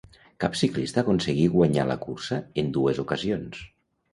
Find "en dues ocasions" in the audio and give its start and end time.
2.63-3.63